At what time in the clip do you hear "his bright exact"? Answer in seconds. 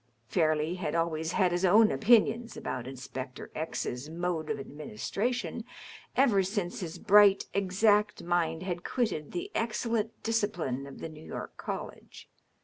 6.79-8.23